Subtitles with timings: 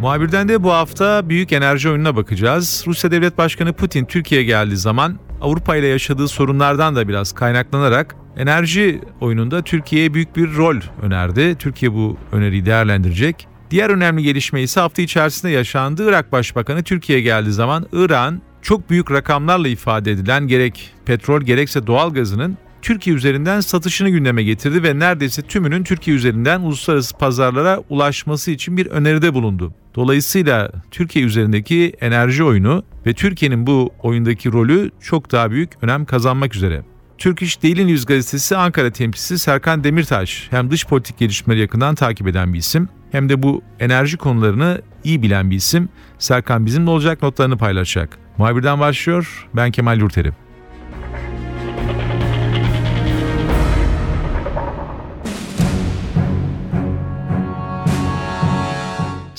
[0.00, 2.84] Muhabirden de bu hafta büyük enerji oyununa bakacağız.
[2.86, 9.00] Rusya Devlet Başkanı Putin Türkiye'ye geldiği zaman Avrupa ile yaşadığı sorunlardan da biraz kaynaklanarak enerji
[9.20, 11.56] oyununda Türkiye'ye büyük bir rol önerdi.
[11.58, 13.48] Türkiye bu öneriyi değerlendirecek.
[13.70, 16.08] Diğer önemli gelişme ise hafta içerisinde yaşandı.
[16.08, 22.14] Irak Başbakanı Türkiye'ye geldiği zaman İran çok büyük rakamlarla ifade edilen gerek petrol gerekse doğal
[22.14, 28.76] gazının Türkiye üzerinden satışını gündeme getirdi ve neredeyse tümünün Türkiye üzerinden uluslararası pazarlara ulaşması için
[28.76, 29.74] bir öneride bulundu.
[29.94, 36.54] Dolayısıyla Türkiye üzerindeki enerji oyunu ve Türkiye'nin bu oyundaki rolü çok daha büyük önem kazanmak
[36.54, 36.82] üzere.
[37.18, 42.52] Turkish Daily News gazetesi Ankara temsilcisi Serkan Demirtaş hem dış politik gelişmeleri yakından takip eden
[42.52, 45.88] bir isim hem de bu enerji konularını iyi bilen bir isim.
[46.18, 48.18] Serkan bizimle olacak notlarını paylaşacak.
[48.38, 49.48] Muhabirden başlıyor.
[49.54, 50.32] Ben Kemal Yurteri.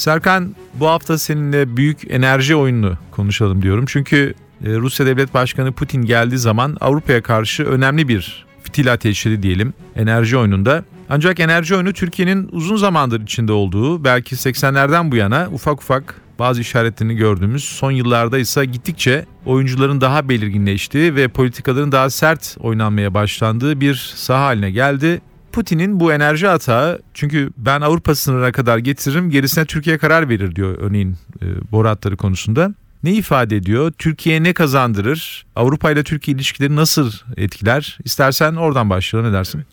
[0.01, 3.85] Serkan bu hafta seninle büyük enerji oyununu konuşalım diyorum.
[3.87, 4.33] Çünkü
[4.65, 10.37] e, Rusya Devlet Başkanı Putin geldiği zaman Avrupa'ya karşı önemli bir fitil ateşleri diyelim enerji
[10.37, 10.83] oyununda.
[11.09, 16.61] Ancak enerji oyunu Türkiye'nin uzun zamandır içinde olduğu belki 80'lerden bu yana ufak ufak bazı
[16.61, 23.81] işaretlerini gördüğümüz son yıllarda ise gittikçe oyuncuların daha belirginleştiği ve politikaların daha sert oynanmaya başlandığı
[23.81, 25.21] bir saha haline geldi.
[25.51, 30.77] Putin'in bu enerji atağı çünkü ben Avrupa sınırına kadar getiririm gerisine Türkiye karar verir diyor
[30.79, 32.73] örneğin e, boru hatları konusunda.
[33.03, 33.91] Ne ifade ediyor?
[33.91, 35.45] Türkiye ne kazandırır?
[35.55, 37.97] Avrupa ile Türkiye ilişkileri nasıl etkiler?
[38.05, 39.63] İstersen oradan başlayalım ne dersin?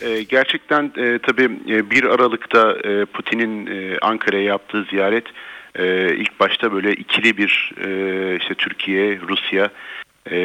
[0.00, 1.50] E, gerçekten e, tabii
[1.90, 5.24] 1 e, Aralık'ta e, Putin'in e, Ankara'ya yaptığı ziyaret
[5.74, 9.70] e, ilk başta böyle ikili bir e, işte Türkiye, Rusya
[10.30, 10.38] e,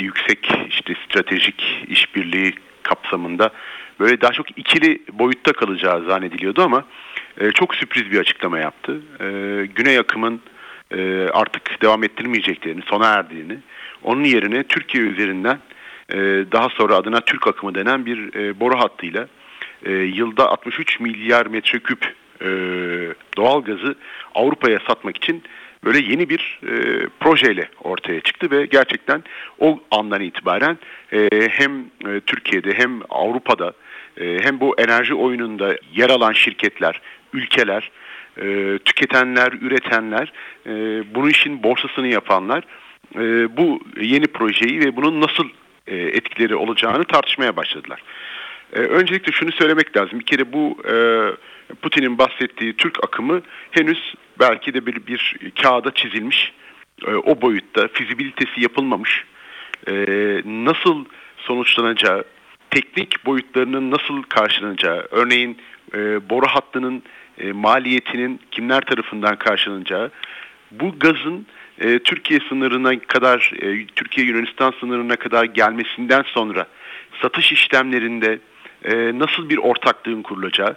[0.00, 3.50] yüksek işte stratejik işbirliği kapsamında
[4.00, 6.84] böyle daha çok ikili boyutta kalacağı zannediliyordu ama
[7.40, 9.00] e, çok sürpriz bir açıklama yaptı.
[9.20, 9.26] E,
[9.74, 10.40] Güney akımın
[10.90, 13.58] e, artık devam ettirmeyeceklerini, sona erdiğini,
[14.02, 15.58] onun yerine Türkiye üzerinden
[16.12, 16.16] e,
[16.52, 19.26] daha sonra adına Türk akımı denen bir e, boru hattıyla
[19.84, 22.48] e, yılda 63 milyar metreküp e,
[23.36, 23.94] doğal gazı
[24.34, 25.42] Avrupa'ya satmak için
[25.84, 29.22] böyle yeni bir e, projeyle ortaya çıktı ve gerçekten
[29.58, 30.78] o andan itibaren
[31.12, 33.72] e, hem e, Türkiye'de hem Avrupa'da
[34.20, 37.00] hem bu enerji oyununda yer alan şirketler,
[37.32, 37.90] ülkeler,
[38.38, 40.32] e, tüketenler, üretenler,
[40.66, 40.70] e,
[41.14, 42.64] bunun işin borsasını yapanlar
[43.14, 45.44] e, bu yeni projeyi ve bunun nasıl
[45.86, 48.02] etkileri olacağını tartışmaya başladılar.
[48.72, 50.20] Öncelikle şunu söylemek lazım.
[50.20, 50.76] Bir kere bu
[51.82, 56.52] Putin'in bahsettiği Türk akımı henüz belki de bir, bir kağıda çizilmiş,
[57.06, 59.24] o boyutta fizibilitesi yapılmamış,
[60.44, 61.04] nasıl
[61.36, 62.24] sonuçlanacağı,
[62.70, 65.58] teknik boyutlarının nasıl karşılanacağı, örneğin
[65.94, 67.02] e, boru hattının
[67.38, 70.10] e, maliyetinin kimler tarafından karşılanacağı,
[70.70, 71.46] bu gazın
[71.80, 76.66] e, Türkiye sınırına kadar, e, Türkiye Yunanistan sınırına kadar gelmesinden sonra
[77.22, 78.38] satış işlemlerinde
[78.84, 80.76] e, nasıl bir ortaklığın kurulacağı,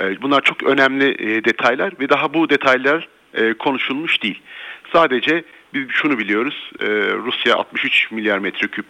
[0.00, 4.42] e, bunlar çok önemli e, detaylar ve daha bu detaylar e, konuşulmuş değil.
[4.92, 8.86] Sadece biz şunu biliyoruz, e, Rusya 63 milyar metreküp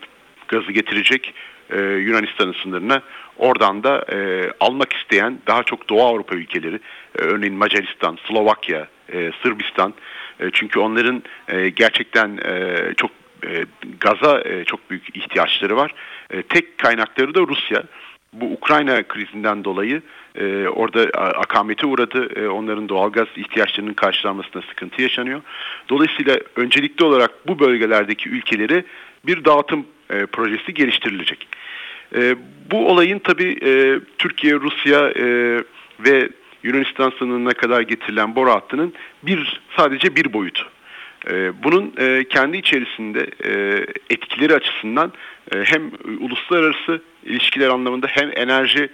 [0.49, 1.35] gazı getirecek
[1.75, 3.03] e, Yunanistan'ın sınırına.
[3.39, 6.77] Oradan da e, almak isteyen daha çok Doğu Avrupa ülkeleri,
[7.19, 9.95] e, örneğin Macaristan, Slovakya, e, Sırbistan.
[10.41, 13.11] E, çünkü onların e, gerçekten e, çok
[13.47, 13.65] e,
[14.01, 15.95] gaza e, çok büyük ihtiyaçları var.
[16.31, 17.83] E, tek kaynakları da Rusya.
[18.33, 20.03] Bu Ukrayna krizinden dolayı
[20.35, 22.41] e, orada akamete uğradı.
[22.41, 25.41] E, onların doğalgaz ihtiyaçlarının karşılanmasında sıkıntı yaşanıyor.
[25.89, 28.85] Dolayısıyla öncelikli olarak bu bölgelerdeki ülkeleri
[29.27, 31.49] bir dağıtım e, projesi geliştirilecek.
[32.17, 32.37] E,
[32.71, 35.25] bu olayın tabii e, Türkiye, Rusya e,
[36.01, 36.29] ve
[36.63, 40.71] Yunanistan sınırına kadar getirilen boru hattının bir sadece bir boyutu.
[41.31, 45.13] E, bunun e, kendi içerisinde e, etkileri açısından
[45.65, 45.91] hem
[46.21, 48.89] uluslararası ilişkiler anlamında hem enerji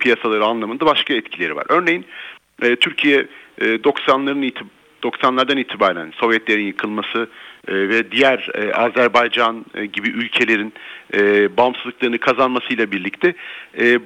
[0.00, 1.66] piyasaları anlamında başka etkileri var.
[1.68, 2.04] Örneğin
[2.80, 3.26] Türkiye
[3.58, 7.28] e, 90'ların itibariyle 90'lardan itibaren Sovyetlerin yıkılması
[7.68, 10.72] e, ve diğer e, Azerbaycan e, gibi ülkelerin
[11.14, 13.34] e, bağımsızlıklarını kazanmasıyla birlikte
[13.80, 13.98] e,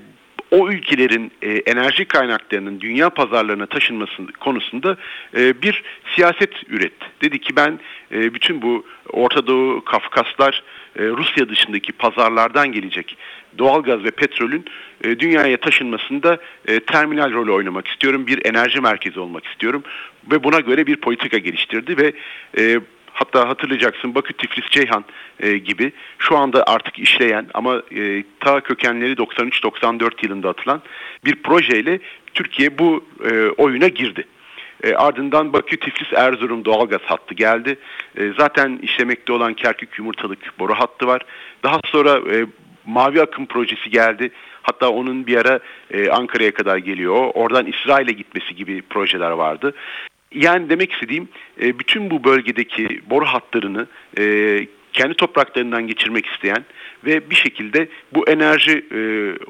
[0.50, 4.96] o ülkelerin e, enerji kaynaklarının dünya pazarlarına taşınması konusunda
[5.36, 5.82] e, bir
[6.14, 7.06] siyaset üretti.
[7.22, 7.78] Dedi ki ben
[8.12, 10.62] e, bütün bu Orta Doğu, Kafkaslar,
[10.98, 13.16] e, Rusya dışındaki pazarlardan gelecek
[13.58, 14.64] doğalgaz ve petrolün
[15.04, 16.38] e, dünyaya taşınmasında
[16.68, 18.26] e, terminal rolü oynamak istiyorum.
[18.26, 19.82] Bir enerji merkezi olmak istiyorum
[20.30, 22.12] ve buna göre bir politika geliştirdi ve
[22.58, 22.80] e,
[23.14, 25.04] Hatta hatırlayacaksın Bakü, Tiflis, Ceyhan
[25.40, 30.82] e, gibi şu anda artık işleyen ama e, ta kökenleri 93-94 yılında atılan
[31.24, 31.98] bir projeyle
[32.34, 34.26] Türkiye bu e, oyuna girdi.
[34.82, 37.78] E, ardından Bakü, Tiflis, Erzurum doğalgaz hattı geldi.
[38.16, 41.22] E, zaten işlemekte olan Kerkük Yumurtalık boru hattı var.
[41.62, 42.46] Daha sonra e,
[42.86, 44.30] Mavi Akım projesi geldi.
[44.62, 45.60] Hatta onun bir ara
[45.90, 47.30] e, Ankara'ya kadar geliyor.
[47.34, 49.74] Oradan İsrail'e gitmesi gibi projeler vardı.
[50.34, 51.28] Yani demek istediğim
[51.60, 53.86] e, bütün bu bölgedeki boru hatlarını
[54.18, 56.64] e, kendi topraklarından geçirmek isteyen
[57.04, 59.00] ve bir şekilde bu enerji e,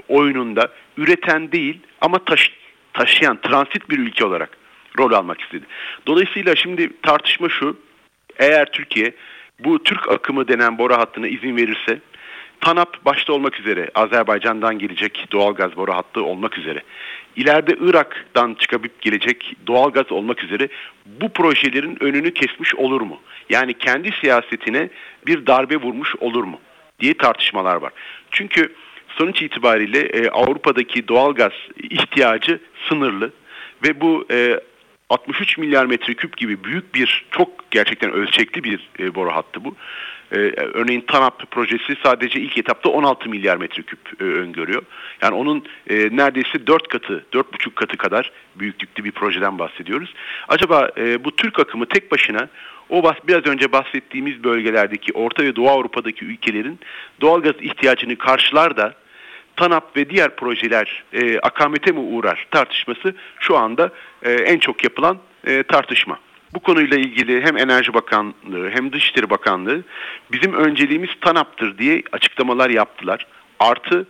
[0.09, 2.53] oyununda üreten değil ama taş,
[2.93, 4.59] taşıyan transit bir ülke olarak
[4.99, 5.65] rol almak istedi.
[6.07, 7.77] Dolayısıyla şimdi tartışma şu.
[8.39, 9.15] Eğer Türkiye
[9.59, 12.01] bu Türk akımı denen boru hattına izin verirse
[12.61, 16.83] TANAP başta olmak üzere Azerbaycan'dan gelecek doğalgaz boru hattı olmak üzere
[17.37, 20.69] ileride Irak'tan çıkıp gelecek doğalgaz olmak üzere
[21.07, 23.21] bu projelerin önünü kesmiş olur mu?
[23.51, 24.89] Yani kendi siyasetine
[25.27, 26.61] bir darbe vurmuş olur mu?
[27.01, 27.93] diye tartışmalar var.
[28.31, 28.75] Çünkü
[29.09, 31.53] sonuç itibariyle e, Avrupa'daki doğalgaz
[31.91, 33.33] ihtiyacı sınırlı
[33.83, 34.61] ve bu e,
[35.11, 39.77] 63 milyar metreküp gibi büyük bir çok gerçekten ölçekli bir e, boru hattı bu.
[40.35, 44.83] E, örneğin TANAP projesi sadece ilk etapta 16 milyar metreküp e, öngörüyor.
[45.23, 50.15] Yani onun e, neredeyse 4 katı, 4,5 katı kadar büyüklükte bir projeden bahsediyoruz.
[50.49, 52.49] Acaba e, bu Türk akımı tek başına
[52.89, 56.79] o bas, biraz önce bahsettiğimiz bölgelerdeki Orta ve Doğu Avrupa'daki ülkelerin
[57.21, 58.95] doğalgaz ihtiyacını karşılar da
[59.57, 63.91] TANAP ve diğer projeler e, akamete mi uğrar tartışması şu anda
[64.23, 66.19] e, en çok yapılan e, tartışma.
[66.55, 69.83] Bu konuyla ilgili hem Enerji Bakanlığı hem Dışişleri Bakanlığı
[70.33, 73.27] bizim önceliğimiz TANAP'tır diye açıklamalar yaptılar.
[73.59, 74.07] Artı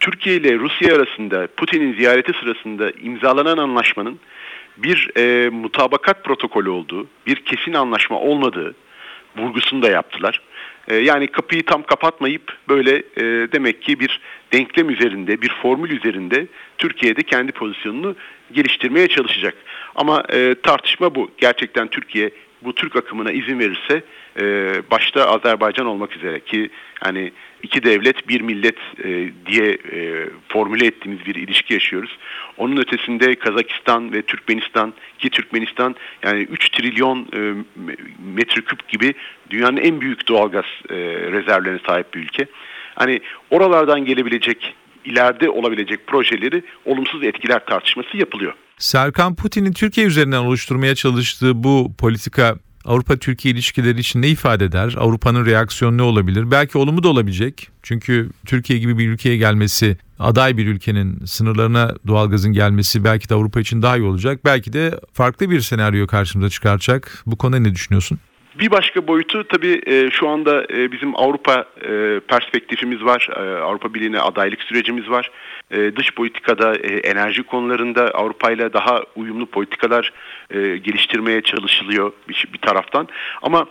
[0.00, 4.20] Türkiye ile Rusya arasında Putin'in ziyareti sırasında imzalanan anlaşmanın
[4.76, 8.74] bir e, mutabakat protokolü olduğu, bir kesin anlaşma olmadığı
[9.36, 10.40] vurgusunu da yaptılar.
[10.88, 13.22] E, yani kapıyı tam kapatmayıp böyle e,
[13.52, 14.20] demek ki bir
[14.52, 16.46] denklem üzerinde, bir formül üzerinde
[16.78, 18.16] Türkiye'de kendi pozisyonunu
[18.52, 19.54] geliştirmeye çalışacak.
[19.94, 21.30] Ama e, tartışma bu.
[21.38, 22.30] Gerçekten Türkiye
[22.62, 24.02] bu Türk akımına izin verirse
[24.40, 26.70] e, başta Azerbaycan olmak üzere ki
[27.00, 27.32] hani
[27.62, 32.18] iki devlet bir millet e, diye e, formüle ettiğimiz bir ilişki yaşıyoruz.
[32.56, 37.38] Onun ötesinde Kazakistan ve Türkmenistan ki Türkmenistan yani 3 trilyon e,
[38.34, 39.14] metreküp gibi
[39.50, 40.96] dünyanın en büyük doğalgaz e,
[41.32, 42.46] rezervlerine sahip bir ülke.
[43.00, 43.20] Hani
[43.50, 44.74] oralardan gelebilecek
[45.04, 48.52] ileride olabilecek projeleri olumsuz etkiler tartışması yapılıyor.
[48.78, 54.94] Serkan Putin'in Türkiye üzerinden oluşturmaya çalıştığı bu politika Avrupa-Türkiye ilişkileri için ne ifade eder?
[54.98, 56.50] Avrupa'nın reaksiyonu ne olabilir?
[56.50, 57.68] Belki olumlu da olabilecek.
[57.82, 63.60] Çünkü Türkiye gibi bir ülkeye gelmesi, aday bir ülkenin sınırlarına doğalgazın gelmesi belki de Avrupa
[63.60, 64.40] için daha iyi olacak.
[64.44, 67.22] Belki de farklı bir senaryo karşımıza çıkaracak.
[67.26, 68.18] Bu konuda ne düşünüyorsun?
[68.60, 73.28] Bir başka boyutu tabii e, şu anda e, bizim Avrupa e, perspektifimiz var.
[73.36, 75.30] E, Avrupa Birliği'ne adaylık sürecimiz var.
[75.96, 80.12] Dış politikada, enerji konularında Avrupa ile daha uyumlu politikalar
[80.54, 83.08] geliştirmeye çalışılıyor bir, taraftan.
[83.42, 83.66] Ama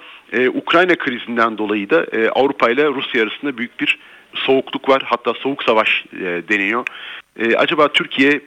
[0.54, 4.00] Ukrayna krizinden dolayı da Avrupa ile Rusya arasında büyük bir
[4.34, 5.04] soğukluk var.
[5.06, 6.06] Hatta soğuk savaş
[6.50, 6.86] deniyor.
[7.58, 8.42] Acaba Türkiye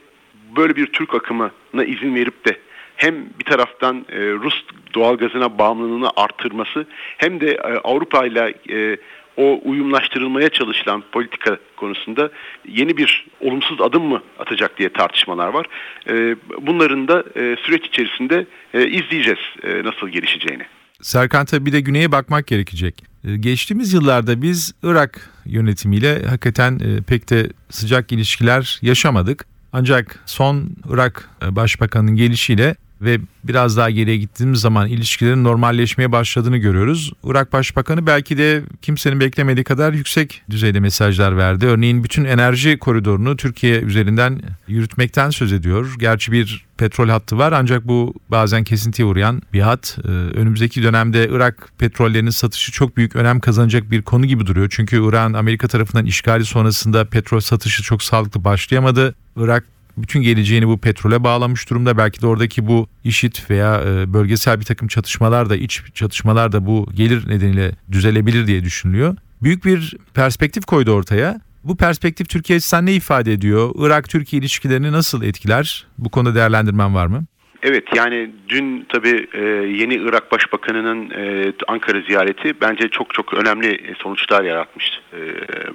[0.55, 2.57] böyle bir Türk akımına izin verip de
[3.03, 4.63] hem bir taraftan e, Rus
[4.95, 6.85] doğalgazına bağımlılığını artırması
[7.17, 8.97] hem de e, Avrupa ile e,
[9.37, 12.29] o uyumlaştırılmaya çalışılan politika konusunda
[12.67, 15.65] yeni bir olumsuz adım mı atacak diye tartışmalar var.
[16.09, 19.39] E, bunların da e, süreç içerisinde izleyeceğiz
[19.83, 20.63] nasıl gelişeceğini.
[21.01, 23.03] Serkan tabi bir de güneye bakmak gerekecek.
[23.39, 29.45] Geçtiğimiz yıllarda biz Irak yönetimiyle hakikaten pek de sıcak ilişkiler yaşamadık.
[29.73, 37.13] Ancak son Irak Başbakanı'nın gelişiyle ve biraz daha geriye gittiğimiz zaman ilişkilerin normalleşmeye başladığını görüyoruz.
[37.23, 41.65] Irak Başbakanı belki de kimsenin beklemediği kadar yüksek düzeyde mesajlar verdi.
[41.65, 45.95] Örneğin bütün enerji koridorunu Türkiye üzerinden yürütmekten söz ediyor.
[45.99, 49.97] Gerçi bir petrol hattı var ancak bu bazen kesintiye uğrayan bir hat.
[50.05, 54.67] Ee, önümüzdeki dönemde Irak petrollerinin satışı çok büyük önem kazanacak bir konu gibi duruyor.
[54.71, 59.15] Çünkü Irak'ın Amerika tarafından işgali sonrasında petrol satışı çok sağlıklı başlayamadı.
[59.37, 59.63] Irak
[59.97, 61.97] bütün geleceğini bu petrole bağlamış durumda.
[61.97, 66.65] Belki de oradaki bu işit veya e, bölgesel bir takım çatışmalar da iç çatışmalar da
[66.65, 69.15] bu gelir nedeniyle düzelebilir diye düşünülüyor.
[69.43, 71.39] Büyük bir perspektif koydu ortaya.
[71.63, 73.71] Bu perspektif Türkiye açısından ne ifade ediyor?
[73.77, 75.87] Irak-Türkiye ilişkilerini nasıl etkiler?
[75.97, 77.25] Bu konuda değerlendirmen var mı?
[77.63, 79.41] Evet yani dün tabii e,
[79.79, 84.91] yeni Irak Başbakanı'nın e, Ankara ziyareti bence çok çok önemli sonuçlar yaratmış.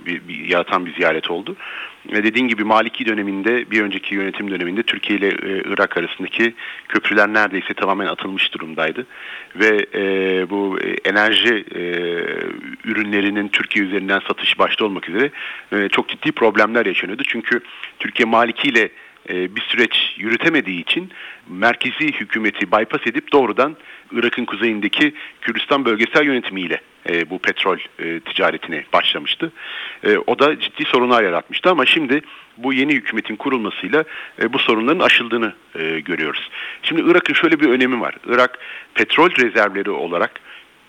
[0.07, 1.57] Bir, bir, yaratan bir ziyaret oldu.
[2.13, 6.55] Ve dediğin gibi Maliki döneminde bir önceki yönetim döneminde Türkiye ile e, Irak arasındaki
[6.89, 9.07] köprüler neredeyse tamamen atılmış durumdaydı.
[9.57, 11.83] Ve e, bu enerji e,
[12.85, 15.31] ürünlerinin Türkiye üzerinden satış başta olmak üzere
[15.73, 17.23] e, çok ciddi problemler yaşanıyordu.
[17.27, 17.61] Çünkü
[17.99, 18.89] Türkiye Maliki ile
[19.29, 21.11] e, bir süreç yürütemediği için
[21.49, 23.77] merkezi hükümeti bypass edip doğrudan
[24.13, 29.53] Irak'ın kuzeyindeki Kürdistan bölgesel yönetimiyle e, bu petrol e, ticaretine başlamıştı.
[30.27, 32.21] O da ciddi sorunlar yaratmıştı ama şimdi
[32.57, 34.05] bu yeni hükümetin kurulmasıyla
[34.53, 35.53] bu sorunların aşıldığını
[36.05, 36.51] görüyoruz.
[36.83, 38.15] Şimdi Irak'ın şöyle bir önemi var.
[38.27, 38.59] Irak
[38.95, 40.41] petrol rezervleri olarak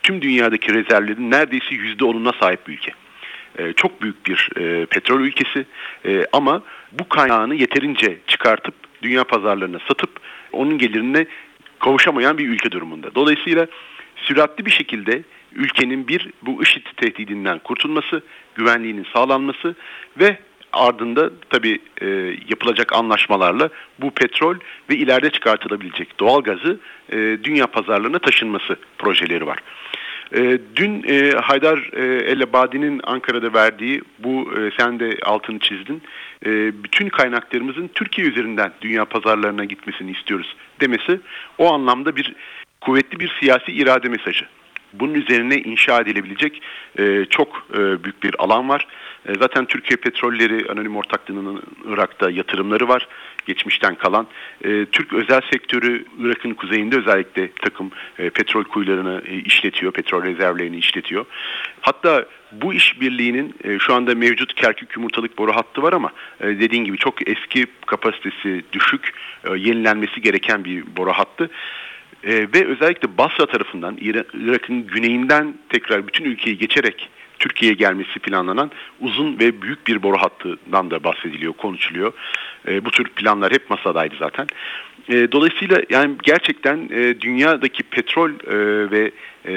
[0.04, 2.92] tüm dünyadaki rezervlerin neredeyse %10'una sahip bir ülke.
[3.76, 4.50] Çok büyük bir
[4.86, 5.66] petrol ülkesi
[6.34, 10.20] ama bu kaynağını yeterince çıkartıp dünya pazarlarına satıp
[10.52, 11.26] onun gelirine
[11.80, 13.16] kavuşamayan bir ülke durumunda.
[13.16, 13.68] Dolayısıyla
[14.16, 15.24] süratli bir şekilde
[15.56, 18.22] ülkenin bir bu IŞİD tehdidinden kurtulması,
[18.56, 19.76] güvenliğinin sağlanması
[20.20, 20.38] ve
[20.74, 22.08] ardında tabii e,
[22.50, 24.56] yapılacak anlaşmalarla bu petrol
[24.90, 26.80] ve ileride çıkartılabilecek doğal gazı
[27.12, 29.60] e, dünya pazarlarına taşınması projeleri var.
[30.36, 36.02] E, dün e, Haydar e, El Abadi'nin Ankara'da verdiği bu e, sen de altını çizdin.
[36.46, 36.50] E,
[36.84, 41.20] bütün kaynaklarımızın Türkiye üzerinden dünya pazarlarına gitmesini istiyoruz demesi
[41.58, 42.36] o anlamda bir
[42.82, 44.46] kuvvetli bir siyasi irade mesajı.
[44.94, 46.62] Bunun üzerine inşa edilebilecek
[47.00, 48.88] e, çok e, büyük bir alan var.
[49.26, 53.08] E, zaten Türkiye Petrolleri Anonim Ortaklığı'nın Irak'ta yatırımları var.
[53.46, 54.28] Geçmişten kalan.
[54.64, 59.92] E, Türk özel sektörü Irak'ın kuzeyinde özellikle takım e, petrol kuyularını e, işletiyor.
[59.92, 61.26] Petrol rezervlerini işletiyor.
[61.82, 66.84] Hatta bu işbirliğinin e, şu anda mevcut Kerkük yumurtalık boru hattı var ama e, dediğin
[66.84, 71.50] gibi çok eski kapasitesi düşük, e, yenilenmesi gereken bir boru hattı.
[72.24, 73.98] E, ve özellikle Basra tarafından
[74.34, 77.10] Irak'ın güneyinden tekrar bütün ülkeyi geçerek
[77.40, 82.14] Türkiye'ye gelmesi planlanan uzun ve büyük bir boru hattından da bahsediliyor, konuşuluyor.
[82.68, 84.48] E, bu tür planlar hep masadaydı zaten.
[85.10, 89.12] E, dolayısıyla yani gerçekten e, dünyadaki petrol e, ve
[89.46, 89.54] e,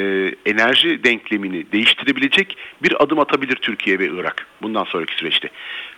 [0.46, 5.48] enerji denklemini değiştirebilecek bir adım atabilir Türkiye ve Irak bundan sonraki süreçte.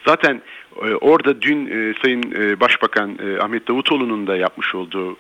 [0.07, 0.43] Zaten
[1.01, 5.17] orada dün e, Sayın e, Başbakan e, Ahmet Davutoğlu'nun da yapmış olduğu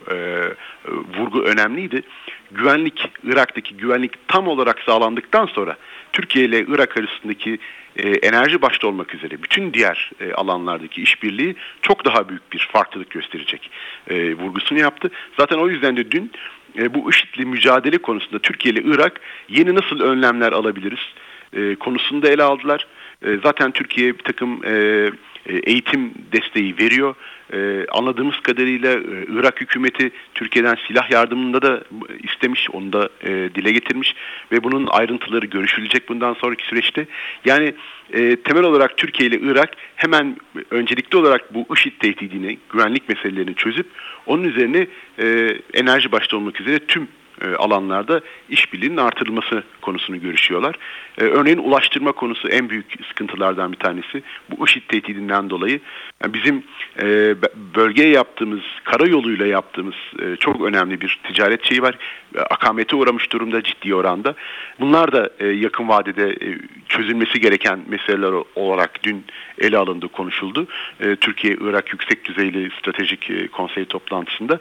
[1.19, 2.03] vurgu önemliydi.
[2.51, 5.77] Güvenlik, Irak'taki güvenlik tam olarak sağlandıktan sonra
[6.13, 7.59] Türkiye ile Irak arasındaki
[8.23, 13.71] enerji başta olmak üzere bütün diğer alanlardaki işbirliği çok daha büyük bir farklılık gösterecek
[14.11, 15.11] vurgusunu yaptı.
[15.39, 16.33] Zaten o yüzden de dün
[16.91, 21.15] bu IŞİD'li mücadele konusunda Türkiye ile Irak yeni nasıl önlemler alabiliriz
[21.81, 22.87] konusunda ele aldılar.
[23.43, 24.61] Zaten Türkiye bir takım
[25.47, 27.15] eğitim desteği veriyor.
[27.53, 31.85] E, anladığımız kadarıyla e, Irak hükümeti Türkiye'den silah yardımında da
[32.23, 34.15] istemiş, onu da e, dile getirmiş
[34.53, 37.07] ve bunun ayrıntıları görüşülecek bundan sonraki süreçte.
[37.45, 37.75] Yani
[38.13, 40.37] e, temel olarak Türkiye ile Irak hemen
[40.71, 43.87] öncelikli olarak bu IŞİD tehdidini, güvenlik meselelerini çözüp
[44.27, 44.87] onun üzerine
[45.19, 47.09] e, enerji başta olmak üzere tüm e,
[47.59, 50.75] alanlarda işbirliğinin artırılması konusunu görüşüyorlar.
[51.19, 54.23] E, örneğin ulaştırma konusu en büyük sıkıntılardan bir tanesi.
[54.51, 55.81] Bu IŞİD tehdidinden dolayı
[56.23, 56.65] yani bizim
[56.99, 57.35] e,
[57.75, 59.95] bölgeye yaptığımız, karayoluyla yaptığımız
[60.41, 61.99] çok önemli bir ticaret şeyi var.
[62.51, 64.35] Akamete uğramış durumda ciddi oranda.
[64.81, 66.37] Bunlar da yakın vadede
[66.89, 69.25] çözülmesi gereken meseleler olarak dün
[69.59, 70.67] ele alındı, konuşuldu.
[71.21, 74.59] Türkiye-Irak yüksek düzeyli stratejik konsey toplantısında.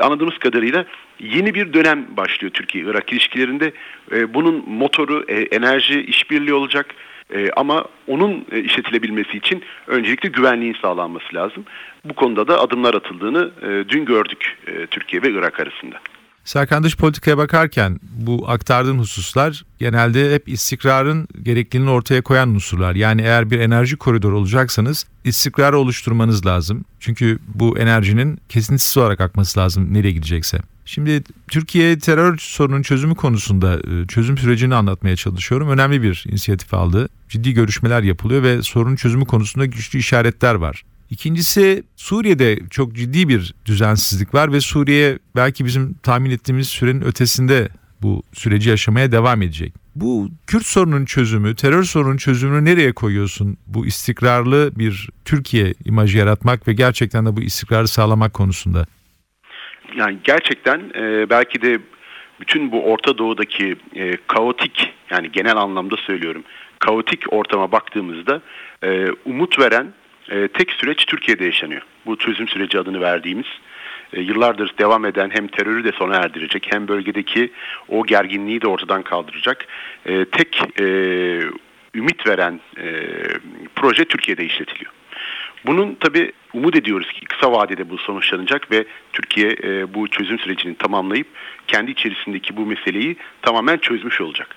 [0.00, 0.84] Anladığımız kadarıyla
[1.20, 3.72] yeni bir dönem başlıyor Türkiye-Irak ilişkilerinde.
[4.12, 6.94] E, bunun motoru e, enerji işbirliği olacak.
[7.34, 11.64] E, ama onun işletilebilmesi için öncelikle güvenliğin sağlanması lazım.
[12.04, 13.50] Bu konuda da adımlar atıldığını
[13.88, 14.58] dün gördük
[14.90, 16.00] Türkiye ve Irak arasında.
[16.44, 22.94] Serkan dış politikaya bakarken bu aktardığın hususlar genelde hep istikrarın gerekliliğini ortaya koyan unsurlar.
[22.94, 26.84] Yani eğer bir enerji koridoru olacaksanız istikrarı oluşturmanız lazım.
[27.00, 30.58] Çünkü bu enerjinin kesintisiz olarak akması lazım nereye gidecekse.
[30.84, 35.68] Şimdi Türkiye terör sorunun çözümü konusunda e, çözüm sürecini anlatmaya çalışıyorum.
[35.68, 37.08] Önemli bir inisiyatif aldı.
[37.28, 40.82] Ciddi görüşmeler yapılıyor ve sorunun çözümü konusunda güçlü işaretler var.
[41.12, 47.68] İkincisi Suriye'de çok ciddi bir düzensizlik var ve Suriye belki bizim tahmin ettiğimiz sürenin ötesinde
[48.02, 49.72] bu süreci yaşamaya devam edecek.
[49.96, 53.56] Bu Kürt sorunun çözümü, terör sorunun çözümünü nereye koyuyorsun?
[53.66, 58.86] Bu istikrarlı bir Türkiye imajı yaratmak ve gerçekten de bu istikrarı sağlamak konusunda
[59.96, 61.78] yani gerçekten e, belki de
[62.40, 66.44] bütün bu Orta Doğu'daki e, kaotik yani genel anlamda söylüyorum
[66.78, 68.42] kaotik ortama baktığımızda
[68.84, 69.92] e, umut veren
[70.30, 71.82] e, tek süreç Türkiye'de yaşanıyor.
[72.06, 73.46] Bu çözüm süreci adını verdiğimiz
[74.12, 77.52] e, yıllardır devam eden hem terörü de sona erdirecek hem bölgedeki
[77.88, 79.66] o gerginliği de ortadan kaldıracak
[80.06, 80.62] e, tek
[81.94, 82.60] ümit veren
[83.76, 84.92] proje Türkiye'de işletiliyor.
[85.66, 89.56] Bunun tabi umut ediyoruz ki kısa vadede bu sonuçlanacak ve Türkiye
[89.94, 91.26] bu çözüm sürecini tamamlayıp
[91.66, 94.56] kendi içerisindeki bu meseleyi tamamen çözmüş olacak.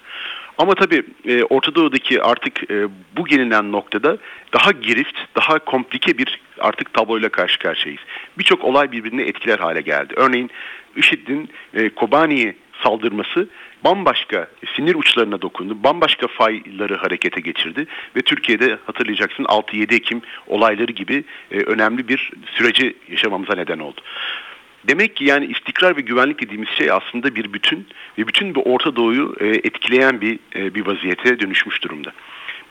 [0.58, 4.18] Ama tabii e, Orta Doğu'daki artık e, bu gelinen noktada
[4.54, 8.02] daha girift, daha komplike bir artık tabloyla karşı karşıyayız.
[8.38, 10.14] Birçok olay birbirine etkiler hale geldi.
[10.18, 10.50] Örneğin
[10.96, 13.48] IŞİD'in e, Kobani'ye saldırması
[13.84, 15.84] bambaşka sinir uçlarına dokundu.
[15.84, 22.96] Bambaşka fayları harekete geçirdi ve Türkiye'de hatırlayacaksın 6-7 Ekim olayları gibi e, önemli bir süreci
[23.10, 24.02] yaşamamıza neden oldu.
[24.88, 27.88] Demek ki yani istikrar ve güvenlik dediğimiz şey aslında bir bütün
[28.18, 32.12] ve bütün bu Orta Doğu'yu e, etkileyen bir e, bir vaziyete dönüşmüş durumda.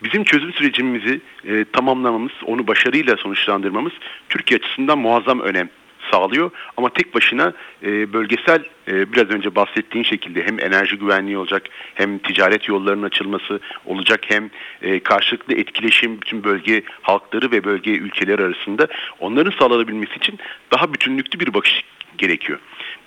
[0.02, 3.92] Bizim çözüm sürecimizi e, tamamlamamız, onu başarıyla sonuçlandırmamız
[4.28, 5.68] Türkiye açısından muazzam önem
[6.10, 6.50] sağlıyor.
[6.76, 7.52] Ama tek başına
[7.82, 11.62] bölgesel biraz önce bahsettiğin şekilde hem enerji güvenliği olacak
[11.94, 14.50] hem ticaret yollarının açılması olacak hem
[15.00, 18.88] karşılıklı etkileşim bütün bölge halkları ve bölge ülkeleri arasında
[19.20, 20.38] onların sağlanabilmesi için
[20.72, 21.84] daha bütünlüklü bir bakış
[22.18, 22.58] gerekiyor.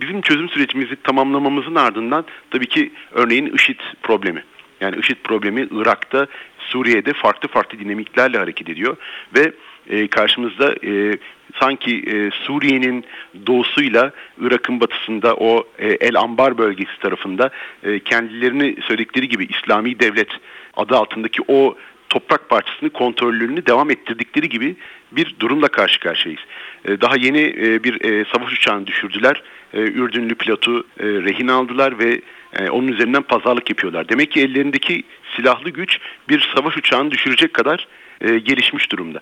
[0.02, 4.44] Bizim çözüm sürecimizi tamamlamamızın ardından tabii ki örneğin IŞİD problemi.
[4.82, 6.28] Yani IŞİD problemi Irak'ta,
[6.60, 8.98] Suriye'de farklı farklı dinamiklerle hareket ediyor
[9.36, 9.52] ve
[9.90, 11.18] e, karşımızda e,
[11.60, 13.06] sanki e, Suriye'nin
[13.48, 14.12] doğusuyla
[14.42, 17.50] Irak'ın batısında o e, El Ambar bölgesi tarafında
[17.84, 20.30] e, kendilerini söyledikleri gibi İslami devlet
[20.74, 21.78] adı altındaki o
[22.10, 24.76] toprak parçasını kontrollerini devam ettirdikleri gibi
[25.12, 26.42] bir durumla karşı karşıyayız.
[26.88, 29.44] E, daha yeni e, bir e, savaş uçağını düşürdüler.
[29.74, 32.22] Ürdünlü pilotu rehin aldılar ve
[32.70, 34.10] onun üzerinden pazarlık yapıyorlar.
[34.10, 35.04] Demek ki ellerindeki
[35.36, 37.88] silahlı güç bir savaş uçağını düşürecek kadar
[38.20, 39.20] gelişmiş durumda.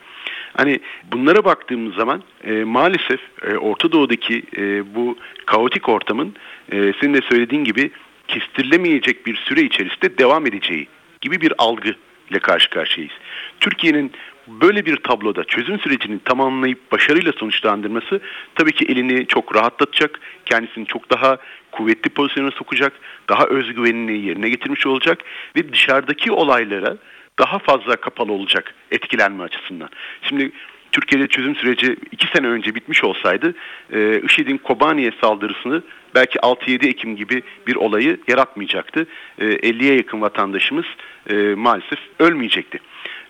[0.54, 0.80] Hani
[1.12, 2.24] bunlara baktığımız zaman
[2.66, 3.20] maalesef
[3.60, 4.44] Orta Doğu'daki
[4.96, 6.36] bu kaotik ortamın
[6.72, 7.92] senin de söylediğin gibi
[8.28, 10.88] kestirilemeyecek bir süre içerisinde devam edeceği
[11.22, 11.96] gibi bir algı
[12.32, 13.14] ile karşı karşıyayız.
[13.60, 14.12] Türkiye'nin
[14.48, 18.22] böyle bir tabloda çözüm sürecini tamamlayıp başarıyla sonuçlandırması
[18.56, 21.38] tabii ki elini çok rahatlatacak, kendisini çok daha
[21.72, 22.94] kuvvetli pozisyona sokacak,
[23.30, 25.24] daha özgüvenini yerine getirmiş olacak
[25.56, 26.98] ve dışarıdaki olaylara
[27.40, 29.90] daha fazla kapalı olacak etkilenme açısından.
[30.22, 30.52] Şimdi
[30.92, 33.54] Türkiye'de çözüm süreci iki sene önce bitmiş olsaydı
[33.94, 35.82] e, IŞİD'in Kobani'ye saldırısını
[36.16, 39.08] belki 6-7 Ekim gibi bir olayı yaratmayacaktı.
[39.40, 40.86] E, 50'ye yakın vatandaşımız
[41.30, 42.80] e, maalesef ölmeyecekti.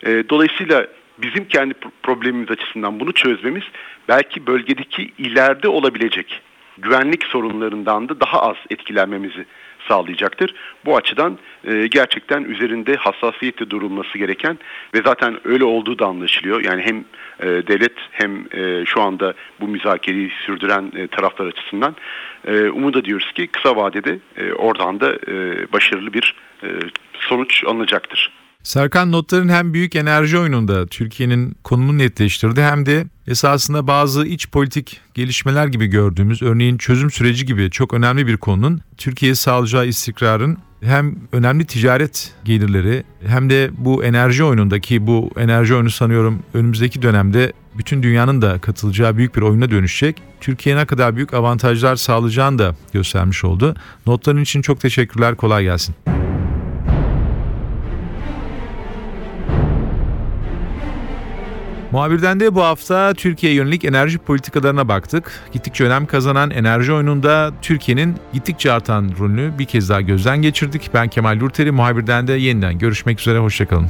[0.05, 1.73] E, dolayısıyla bizim kendi
[2.03, 3.63] problemimiz açısından bunu çözmemiz
[4.07, 6.41] belki bölgedeki ileride olabilecek
[6.77, 9.45] güvenlik sorunlarından da daha az etkilenmemizi
[9.87, 10.55] sağlayacaktır.
[10.85, 14.57] Bu açıdan e, gerçekten üzerinde hassasiyetle durulması gereken
[14.93, 16.63] ve zaten öyle olduğu da anlaşılıyor.
[16.63, 16.97] Yani hem
[17.39, 21.95] e, devlet hem e, şu anda bu müzakereyi sürdüren e, taraflar açısından
[22.47, 26.67] e, umut ediyoruz ki kısa vadede e, oradan da e, başarılı bir e,
[27.19, 28.31] sonuç alınacaktır.
[28.65, 35.01] Serkan notların hem büyük enerji oyununda Türkiye'nin konumunu netleştirdi hem de esasında bazı iç politik
[35.13, 41.15] gelişmeler gibi gördüğümüz örneğin çözüm süreci gibi çok önemli bir konunun Türkiye'ye sağlayacağı istikrarın hem
[41.31, 48.03] önemli ticaret gelirleri hem de bu enerji oyunundaki bu enerji oyunu sanıyorum önümüzdeki dönemde bütün
[48.03, 50.21] dünyanın da katılacağı büyük bir oyuna dönüşecek.
[50.41, 53.75] Türkiye'ye ne kadar büyük avantajlar sağlayacağını da göstermiş oldu.
[54.07, 55.95] Notların için çok teşekkürler, kolay gelsin.
[61.95, 65.31] Muhabirden de bu hafta Türkiye yönelik enerji politikalarına baktık.
[65.51, 70.89] Gittikçe önem kazanan enerji oyununda Türkiye'nin gittikçe artan rolünü bir kez daha gözden geçirdik.
[70.93, 73.87] Ben Kemal Yurteri, muhabirden de yeniden görüşmek üzere, hoşçakalın.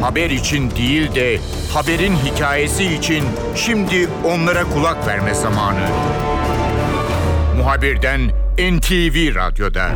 [0.00, 1.38] Haber için değil de
[1.74, 5.86] haberin hikayesi için şimdi onlara kulak verme zamanı.
[7.56, 8.20] Muhabirden
[8.58, 9.90] NTV Radyo'da.